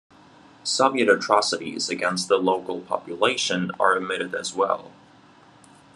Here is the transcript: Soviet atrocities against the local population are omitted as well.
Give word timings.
Soviet 0.63 1.07
atrocities 1.09 1.87
against 1.87 2.27
the 2.27 2.37
local 2.37 2.79
population 2.81 3.69
are 3.79 3.95
omitted 3.95 4.33
as 4.33 4.51
well. 4.51 4.91